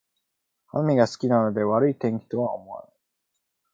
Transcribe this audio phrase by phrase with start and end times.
[0.73, 2.97] 雨が好きなので悪い天気とは思わない